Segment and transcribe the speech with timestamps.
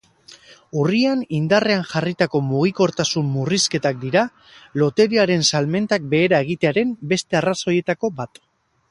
[0.83, 4.23] Urrian indarrean jarritako mugikortasun murrizketak dira
[4.83, 8.41] loteriaren salmentak behera egitearen beste arrazoietako bat.